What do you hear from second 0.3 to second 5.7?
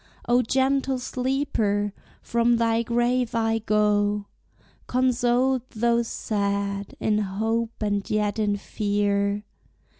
gentle sleeper, from thy grave I go Consoled